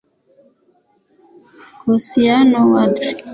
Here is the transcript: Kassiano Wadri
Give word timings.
Kassiano 1.83 2.59
Wadri 2.71 3.09